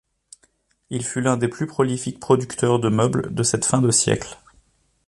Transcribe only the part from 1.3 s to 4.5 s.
des plus prolifiques producteurs de meubles de cette fin de siècle.